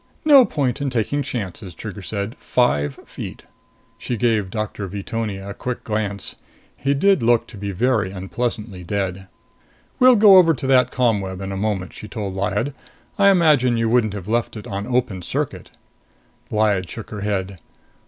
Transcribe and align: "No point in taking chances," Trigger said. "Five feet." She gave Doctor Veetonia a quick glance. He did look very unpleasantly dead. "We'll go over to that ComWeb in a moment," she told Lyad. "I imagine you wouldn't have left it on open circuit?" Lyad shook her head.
"No 0.25 0.45
point 0.45 0.81
in 0.81 0.89
taking 0.89 1.21
chances," 1.21 1.75
Trigger 1.75 2.01
said. 2.01 2.35
"Five 2.39 2.99
feet." 3.05 3.43
She 3.99 4.17
gave 4.17 4.49
Doctor 4.49 4.87
Veetonia 4.87 5.49
a 5.49 5.53
quick 5.53 5.83
glance. 5.83 6.35
He 6.75 6.95
did 6.95 7.21
look 7.21 7.51
very 7.51 8.11
unpleasantly 8.11 8.83
dead. 8.83 9.27
"We'll 9.99 10.15
go 10.15 10.37
over 10.37 10.55
to 10.55 10.65
that 10.65 10.89
ComWeb 10.91 11.39
in 11.39 11.51
a 11.51 11.55
moment," 11.55 11.93
she 11.93 12.07
told 12.07 12.33
Lyad. 12.33 12.73
"I 13.19 13.29
imagine 13.29 13.77
you 13.77 13.89
wouldn't 13.89 14.13
have 14.15 14.27
left 14.27 14.57
it 14.57 14.65
on 14.65 14.87
open 14.87 15.21
circuit?" 15.21 15.69
Lyad 16.49 16.89
shook 16.89 17.11
her 17.11 17.21
head. 17.21 17.59